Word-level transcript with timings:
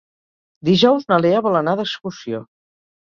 Dijous 0.69 1.05
na 1.13 1.19
Lea 1.25 1.43
vol 1.49 1.59
anar 1.59 1.77
d'excursió. 1.81 2.45